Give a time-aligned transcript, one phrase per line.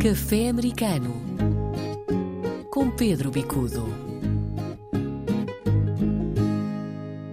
[0.00, 1.12] Café Americano
[2.70, 3.84] com Pedro Bicudo.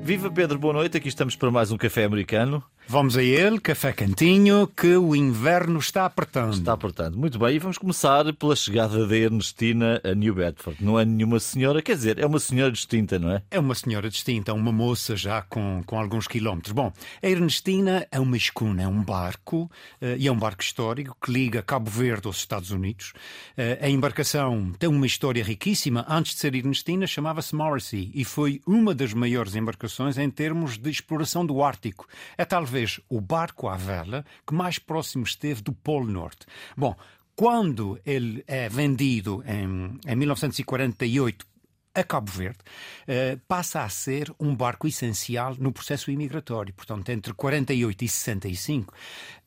[0.01, 0.97] Viva Pedro, boa noite.
[0.97, 2.63] Aqui estamos para mais um café americano.
[2.87, 6.53] Vamos a ele, café cantinho, que o inverno está apertando.
[6.53, 7.17] Está apertando.
[7.17, 10.83] Muito bem, e vamos começar pela chegada da Ernestina a New Bedford.
[10.85, 13.41] Não é nenhuma senhora, quer dizer, é uma senhora distinta, não é?
[13.49, 16.73] É uma senhora distinta, uma moça já com, com alguns quilómetros.
[16.73, 16.93] Bom,
[17.23, 19.63] a Ernestina é uma escuna, é um barco,
[19.99, 23.13] uh, e é um barco histórico que liga Cabo Verde aos Estados Unidos.
[23.57, 26.05] Uh, a embarcação tem uma história riquíssima.
[26.07, 30.91] Antes de ser Ernestina, chamava-se Morrissey e foi uma das maiores embarcações em termos de
[30.91, 32.07] exploração do Ártico.
[32.37, 36.45] É talvez talvez o barco à vela que mais próximo esteve do Polo Norte.
[36.75, 36.93] Bom,
[37.33, 41.47] quando ele é vendido em, em 1948
[41.95, 46.73] a Cabo Verde, uh, passa a ser um barco essencial no processo imigratório.
[46.73, 48.93] Portanto, entre 48 e 65,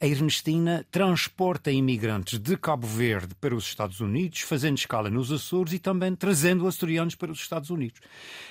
[0.00, 5.74] a Ernestina transporta imigrantes de Cabo Verde para os Estados Unidos, fazendo escala nos Açores
[5.74, 8.00] e também trazendo açorianos para os Estados Unidos.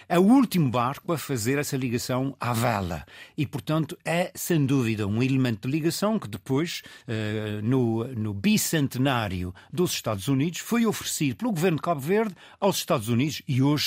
[0.08, 3.04] É o último barco a fazer essa ligação à vela
[3.36, 9.54] e, portanto, é sem dúvida um elemento de ligação que depois, uh, no, no bicentenário
[9.74, 13.87] dos Estados Unidos, foi oferecido pelo governo de Cabo Verde aos Estados Unidos e hoje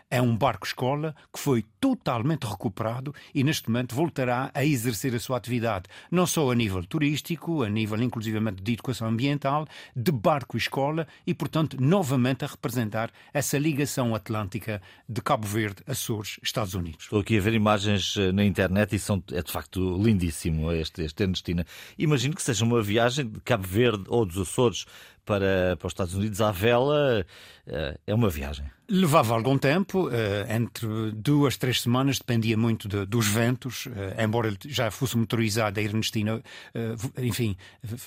[0.11, 5.37] é um barco-escola que foi totalmente recuperado e neste momento voltará a exercer a sua
[5.37, 11.33] atividade, não só a nível turístico, a nível inclusivamente de educação ambiental, de barco-escola e,
[11.33, 17.05] portanto, novamente a representar essa ligação atlântica de Cabo Verde, Açores, Estados Unidos.
[17.05, 21.03] Estou aqui a ver imagens eh, na internet e são, é de facto lindíssimo este,
[21.03, 21.65] este Ernestina.
[21.97, 24.85] Imagino que seja uma viagem de Cabo Verde ou dos Açores
[25.25, 27.25] para, para os Estados Unidos à vela,
[27.67, 28.65] eh, é uma viagem.
[28.89, 34.55] Levava algum tempo, eh, entre duas, três semanas, dependia muito de, dos ventos, eh, embora
[34.65, 36.41] já fosse motorizada a Ernestina,
[36.73, 37.55] eh, enfim,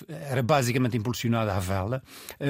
[0.09, 2.01] era basicamente impulsionada à vela.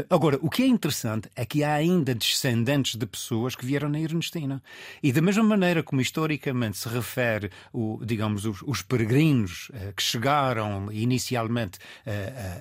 [0.10, 4.00] Agora, o que é interessante é que há ainda descendentes de pessoas que vieram na
[4.00, 4.62] Ernestina.
[5.02, 10.92] E da mesma maneira como historicamente se refere, o, digamos, os, os peregrinos que chegaram
[10.92, 11.80] inicialmente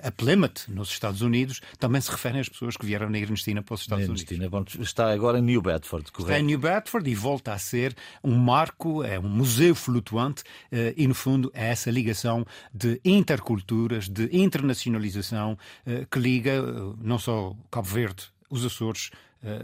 [0.03, 3.75] a Plymouth, nos Estados Unidos, também se referem às pessoas que vieram na Ernestina para
[3.75, 4.75] os Estados Ernestina, Unidos.
[4.79, 6.31] está agora em New Bedford, correto?
[6.31, 6.74] Está em New Bedford
[7.07, 11.67] e volta a ser um marco, é um museu flutuante eh, e, no fundo, é
[11.67, 18.65] essa ligação de interculturas, de internacionalização eh, que liga eh, não só Cabo Verde, os
[18.65, 19.11] Açores,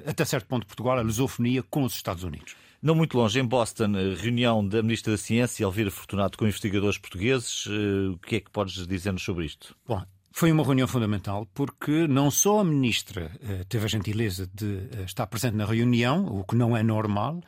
[0.06, 2.56] até certo ponto Portugal, a lusofonia com os Estados Unidos.
[2.82, 7.66] Não muito longe, em Boston, reunião da Ministra da Ciência, Elvira Fortunato, com investigadores portugueses.
[7.66, 9.76] O que é que podes dizer-nos sobre isto?
[9.88, 14.88] Bom, foi uma reunião fundamental porque não só a ministra eh, teve a gentileza de
[14.92, 17.42] eh, estar presente na reunião, o que não é normal,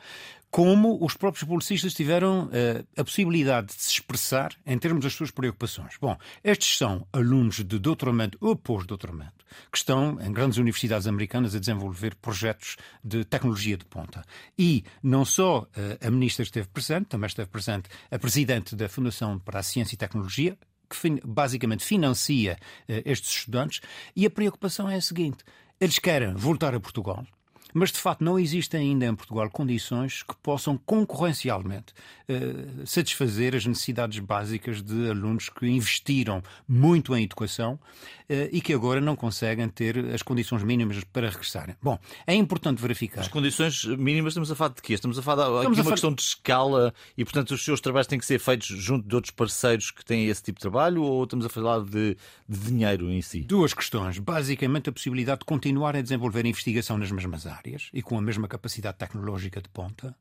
[0.50, 5.30] como os próprios publicistas tiveram eh, a possibilidade de se expressar em termos das suas
[5.30, 5.94] preocupações.
[6.00, 11.60] Bom, estes são alunos de doutoramento ou pós-doutoramento que estão em grandes universidades americanas a
[11.60, 14.24] desenvolver projetos de tecnologia de ponta.
[14.58, 15.68] E não só
[16.04, 19.98] a ministra esteve presente, também esteve presente a presidente da Fundação para a Ciência e
[19.98, 20.58] Tecnologia,
[21.00, 23.80] que basicamente financia uh, estes estudantes,
[24.14, 25.44] e a preocupação é a seguinte:
[25.80, 27.26] eles querem voltar a Portugal,
[27.74, 31.92] mas de facto não existem ainda em Portugal condições que possam concorrencialmente
[32.28, 38.72] uh, satisfazer as necessidades básicas de alunos que investiram muito em educação uh, e que
[38.72, 41.74] agora não conseguem ter as condições mínimas para regressarem.
[41.82, 43.22] Bom, é importante verificar.
[43.22, 44.94] As condições mínimas estamos a falar de quê?
[44.94, 48.20] Estamos a falar de aqui uma questão de escala e, portanto, os seus trabalhos têm
[48.20, 51.44] que ser feitos junto de outros parceiros que têm esse tipo de trabalho ou estamos
[51.44, 52.16] a falar de,
[52.48, 53.40] de dinheiro em si?
[53.40, 54.20] Duas questões.
[54.20, 58.22] Basicamente, a possibilidade de continuar a desenvolver investigação nas mesmas áreas áreas e com a
[58.22, 60.14] mesma capacidade tecnológica de ponta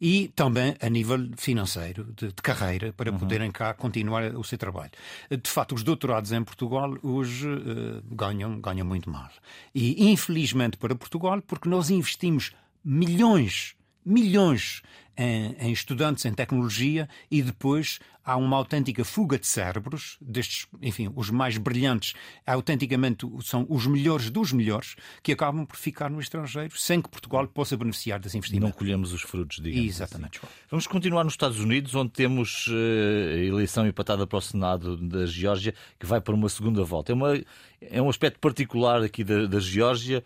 [0.00, 3.18] e também a nível financeiro, de, de carreira, para uhum.
[3.18, 4.90] poderem cá continuar o seu trabalho.
[5.30, 9.30] De facto, os doutorados em Portugal hoje uh, ganham, ganham muito mal.
[9.74, 12.52] E infelizmente para Portugal, porque nós investimos
[12.84, 14.82] milhões milhões
[15.16, 21.10] em, em, estudantes em tecnologia e depois há uma autêntica fuga de cérebros, destes, enfim,
[21.14, 22.14] os mais brilhantes,
[22.46, 27.46] autenticamente são os melhores dos melhores, que acabam por ficar no estrangeiro sem que Portugal
[27.48, 28.66] possa beneficiar desse investimento.
[28.66, 29.88] Não colhemos os frutos, digamos.
[29.88, 30.38] Exatamente.
[30.38, 30.52] Assim.
[30.70, 35.26] Vamos continuar nos Estados Unidos, onde temos uh, a eleição empatada para o Senado da
[35.26, 37.12] Geórgia, que vai para uma segunda volta.
[37.12, 37.40] É, uma,
[37.80, 40.24] é um aspecto particular aqui da, da Geórgia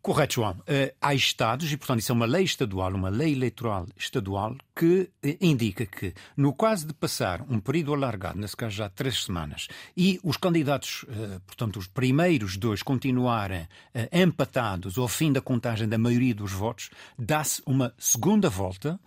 [0.00, 0.52] Correto, João.
[0.52, 5.10] Uh, há Estados, e portanto isso é uma lei estadual, uma lei eleitoral estadual, que
[5.24, 9.68] uh, indica que, no caso de passar um período alargado, nesse caso já três semanas,
[9.96, 13.68] e os candidatos, uh, portanto os primeiros dois, continuarem
[14.12, 18.98] empatados ao fim da contagem da maioria dos votos, dá-se uma segunda volta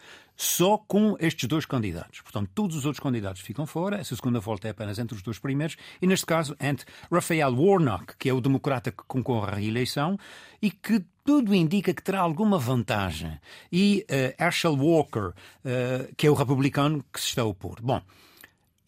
[0.42, 2.20] só com estes dois candidatos.
[2.22, 3.98] Portanto, todos os outros candidatos ficam fora.
[3.98, 5.78] Essa segunda volta é apenas entre os dois primeiros.
[6.02, 10.18] E, neste caso, entre Raphael Warnock, que é o democrata que concorre à reeleição
[10.60, 13.40] e que tudo indica que terá alguma vantagem,
[13.72, 17.78] e uh, Herschel Walker, uh, que é o republicano que se está a opor.
[17.80, 18.02] Bom,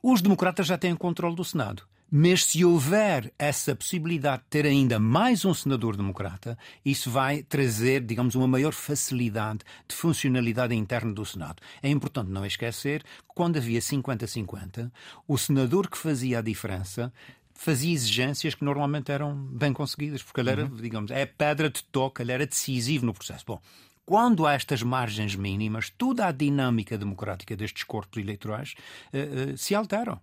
[0.02, 1.84] os democratas já têm controle do Senado.
[2.16, 6.56] Mas se houver essa possibilidade de ter ainda mais um senador democrata,
[6.86, 11.64] isso vai trazer, digamos, uma maior facilidade de funcionalidade interna do Senado.
[11.82, 14.92] É importante não esquecer que quando havia 50-50,
[15.28, 17.12] o senador que fazia a diferença
[17.56, 20.76] fazia exigências que normalmente eram bem conseguidas, porque ele era, uhum.
[20.76, 23.44] digamos, é pedra de toque, ele era decisivo no processo.
[23.48, 23.60] Bom,
[24.06, 28.74] quando há estas margens mínimas, toda a dinâmica democrática destes corpos eleitorais
[29.14, 30.20] uh, uh, se alteram.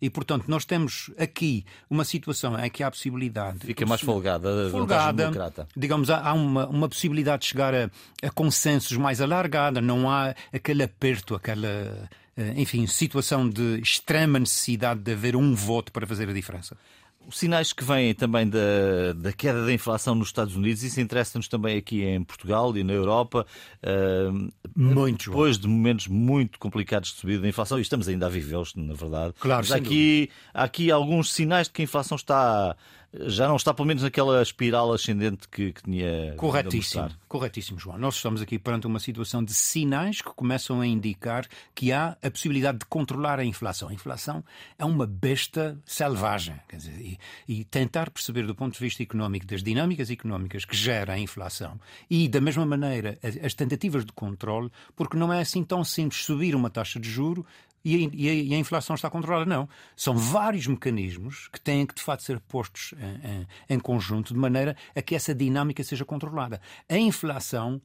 [0.00, 3.60] E, portanto, nós temos aqui uma situação em que há a possibilidade.
[3.60, 5.68] Fica mais folgada, folgada democrata.
[5.76, 7.90] Digamos, há uma, uma possibilidade de chegar a,
[8.22, 15.00] a consensos mais alargada, não há aquele aperto, aquela, eh, enfim, situação de extrema necessidade
[15.00, 16.76] de haver um voto para fazer a diferença.
[17.26, 21.48] Os sinais que vêm também da, da queda da inflação nos Estados Unidos, isso interessa-nos
[21.48, 23.46] também aqui em Portugal e na Europa.
[23.82, 25.30] Uh, muito.
[25.30, 28.94] Depois de momentos muito complicados de subida da inflação, e estamos ainda a vivê-los, na
[28.94, 29.34] verdade.
[29.38, 32.76] Claro, Mas aqui, há aqui alguns sinais de que a inflação está
[33.20, 36.34] já não está pelo menos naquela espiral ascendente que, que tinha.
[36.36, 37.98] Corretíssimo, corretíssimo, João.
[37.98, 42.30] Nós estamos aqui perante uma situação de sinais que começam a indicar que há a
[42.30, 43.88] possibilidade de controlar a inflação.
[43.88, 44.44] A inflação
[44.78, 46.56] é uma besta selvagem.
[46.68, 47.18] Quer dizer, e,
[47.48, 51.78] e tentar perceber do ponto de vista económico, das dinâmicas económicas que gera a inflação
[52.10, 56.54] e, da mesma maneira, as tentativas de controle, porque não é assim tão simples subir
[56.54, 57.46] uma taxa de juro
[57.84, 59.44] e a, e a, inflação está controlada.
[59.44, 59.68] Não.
[59.94, 63.46] São vários mecanismos que têm que, de facto, ser postos em, em,
[63.76, 66.60] em conjunto de maneira a que essa dinâmica seja controlada.
[66.88, 67.80] A inflação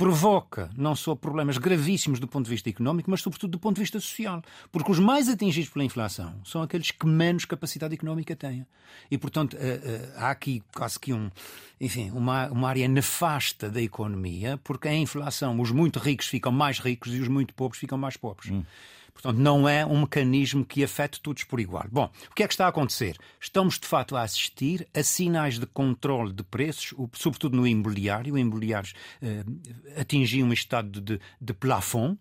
[0.00, 3.82] provoca não só problemas gravíssimos do ponto de vista económico, mas sobretudo do ponto de
[3.82, 4.42] vista social.
[4.72, 8.66] Porque os mais atingidos pela inflação são aqueles que menos capacidade económica têm.
[9.10, 11.30] E, portanto, eh, eh, há aqui quase que um,
[11.78, 16.78] enfim, uma, uma área nefasta da economia, porque a inflação, os muito ricos ficam mais
[16.78, 18.50] ricos e os muito pobres ficam mais pobres.
[18.50, 18.64] Hum.
[19.12, 21.86] Portanto, não é um mecanismo que afete todos por igual.
[21.90, 23.16] Bom, o que é que está a acontecer?
[23.40, 28.34] Estamos, de facto, a assistir a sinais de controle de preços, sobretudo no imobiliário.
[28.34, 28.92] O imobiliário
[29.22, 29.44] eh,
[30.00, 32.18] atingiu um estado de, de plafond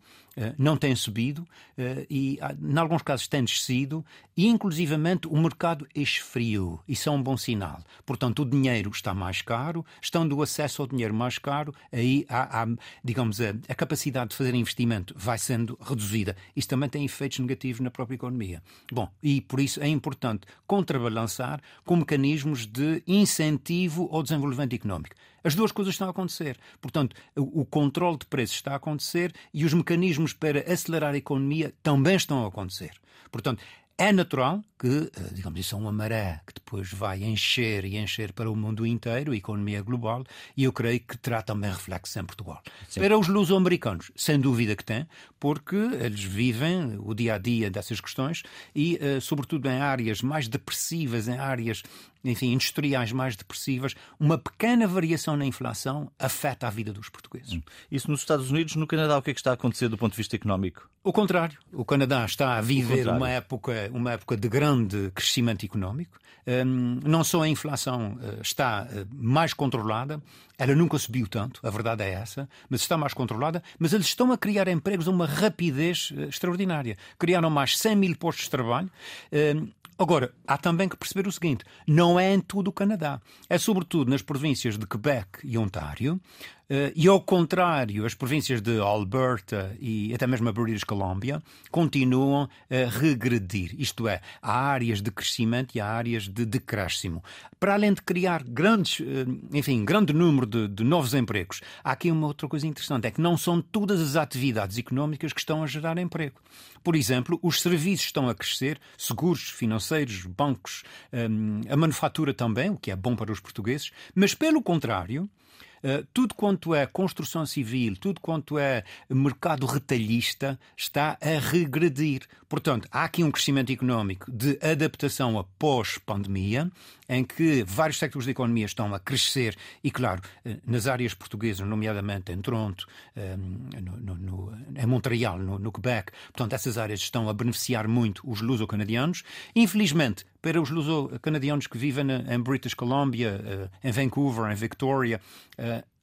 [0.58, 1.48] não tem subido
[1.78, 4.06] eh, e, em alguns casos, tem descido
[4.36, 6.82] e, inclusivamente, o mercado esfriou.
[6.88, 7.84] Isso é um bom sinal.
[8.06, 12.64] Portanto, o dinheiro está mais caro, estando o acesso ao dinheiro mais caro, aí há,
[12.64, 12.68] há
[13.04, 16.36] digamos, a, a, capacidade de fazer investimento vai sendo reduzida.
[16.56, 18.64] Isso também tem efeitos negativos na própria economia.
[18.92, 25.16] Bom, e por isso é importante contrabalançar com mecanismos de incentivo ao desenvolvimento económico.
[25.44, 26.58] As duas coisas estão a acontecer.
[26.82, 31.18] Portanto, o, o controle de preços está a acontecer e os mecanismos para acelerar a
[31.18, 32.92] economia também estão a acontecer.
[33.32, 33.64] Portanto,
[34.00, 38.32] é natural que, eh, digamos, isso é uma maré que depois vai encher e encher
[38.32, 40.24] para o mundo inteiro, a economia global,
[40.56, 42.64] e eu creio que terá também reflexo em Portugal.
[42.88, 43.02] Sim.
[43.02, 45.06] Para os luso-americanos, sem dúvida que tem,
[45.38, 48.44] porque eles vivem o dia a dia dessas questões
[48.74, 51.84] e, uh, sobretudo, em áreas mais depressivas, em áreas
[52.24, 57.54] enfim, industriais mais depressivas, uma pequena variação na inflação afeta a vida dos portugueses.
[57.54, 57.62] Hum.
[57.90, 60.12] Isso nos Estados Unidos, no Canadá, o que é que está a acontecer do ponto
[60.12, 60.90] de vista económico?
[61.02, 61.58] O contrário.
[61.72, 66.18] O Canadá está a viver uma época, uma época de grande crescimento económico.
[66.48, 70.22] Um, não só a inflação uh, está uh, mais controlada,
[70.58, 74.32] ela nunca subiu tanto, a verdade é essa, mas está mais controlada, mas eles estão
[74.32, 76.98] a criar empregos a uma rapidez uh, extraordinária.
[77.20, 78.90] Criaram mais 100 mil postos de trabalho.
[79.32, 79.68] Hum,
[80.00, 83.22] Agora, há também que perceber o seguinte: não é em todo o Canadá.
[83.50, 86.59] É sobretudo nas províncias de Quebec e Ontário, eh,
[86.96, 92.90] e ao contrário, as províncias de Alberta e até mesmo a British Columbia continuam a
[92.90, 93.74] regredir.
[93.80, 97.24] Isto é, há áreas de crescimento e há áreas de decréscimo.
[97.60, 102.12] Para além de criar grandes, eh, enfim, grande número de, de novos empregos, há aqui
[102.12, 105.68] uma outra coisa interessante: é que não são todas as atividades económicas que estão a
[105.68, 106.40] gerar emprego.
[106.84, 111.28] Por exemplo, os serviços estão a crescer, seguros, financeiros, bancos, eh,
[111.70, 115.69] a manufatura também, o que é bom para os portugueses, mas pelo contrário, eh,
[116.14, 122.22] tudo quanto é construção civil, tudo quanto é mercado retalhista está a regredir.
[122.50, 126.72] Portanto, há aqui um crescimento económico de adaptação após pandemia,
[127.08, 131.68] em que vários sectores da economia estão a crescer e, claro, eh, nas áreas portuguesas,
[131.68, 137.30] nomeadamente em Toronto, eh, no, no, em Montreal, no, no Quebec, portanto, essas áreas estão
[137.30, 139.24] a beneficiar muito os luso-canadianos.
[139.56, 145.20] Infelizmente, para os luso-canadianos que vivem em British Columbia, em Vancouver, em Victoria,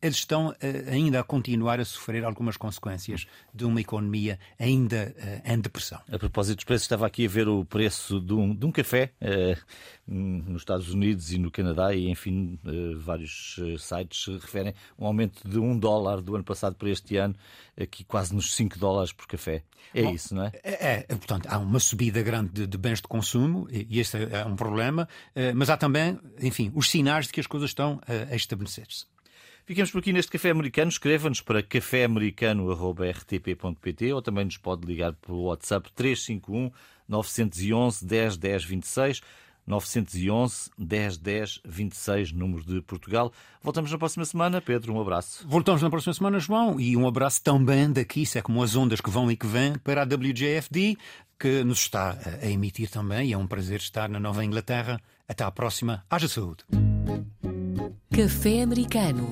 [0.06, 0.54] eles estão
[0.90, 6.00] ainda a continuar a sofrer algumas consequências de uma economia ainda em depressão.
[6.10, 9.12] A propósito dos preços, estava aqui a ver o preço de um, de um café
[10.06, 12.58] nos Estados Unidos e no Canadá, e enfim,
[12.96, 17.34] vários sites referem um aumento de um dólar do ano passado para este ano,
[17.78, 19.62] aqui quase nos 5 dólares por café.
[19.92, 20.52] É Bom, isso, não é?
[20.62, 21.06] é?
[21.08, 24.54] É, portanto, há uma subida grande de, de bens de consumo, e, esse é um
[24.54, 25.08] problema,
[25.54, 29.06] mas há também, enfim, os sinais de que as coisas estão a estabelecer-se.
[29.66, 30.88] Ficamos por aqui neste Café Americano.
[30.88, 36.70] Escreva-nos para caféamericano.rtp.pt ou também nos pode ligar pelo WhatsApp 351
[37.08, 39.20] 911 10 10 26.
[39.66, 43.32] 911 10 10 26, número de Portugal.
[43.61, 44.61] Voltamos na próxima semana.
[44.61, 45.44] Pedro, um abraço.
[45.49, 49.00] Voltamos na próxima semana, João, e um abraço também daqui, isso é como as ondas
[49.00, 50.96] que vão e que vêm, para a WJFD,
[51.37, 55.00] que nos está a emitir também, e é um prazer estar na Nova Inglaterra.
[55.28, 56.04] Até à próxima.
[56.08, 56.62] Haja saúde.
[58.16, 59.28] Café Americano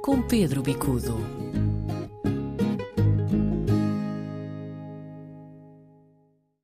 [0.00, 1.43] com Pedro Bicudo.